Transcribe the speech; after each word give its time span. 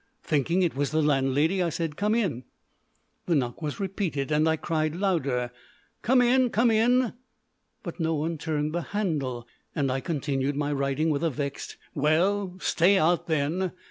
Thinking 0.23 0.63
it 0.63 0.75
was 0.75 0.89
the 0.89 0.99
landlady, 1.03 1.61
I 1.61 1.69
said, 1.69 1.95
"Come 1.95 2.15
in!" 2.15 2.43
The 3.27 3.35
knock 3.35 3.61
was 3.61 3.79
repeated, 3.79 4.31
and 4.31 4.49
I 4.49 4.55
cried 4.57 4.95
louder, 4.95 5.51
"Come 6.01 6.23
in, 6.23 6.49
come 6.49 6.71
in!" 6.71 7.13
But 7.83 7.99
no 7.99 8.15
one 8.15 8.39
turned 8.39 8.73
the 8.73 8.81
handle, 8.97 9.47
and 9.75 9.91
I 9.91 9.99
continued 9.99 10.55
my 10.55 10.73
writing 10.73 11.11
with 11.11 11.23
a 11.23 11.29
vexed 11.29 11.77
"Well, 11.93 12.55
stay 12.59 12.97
out, 12.97 13.27
then!" 13.27 13.73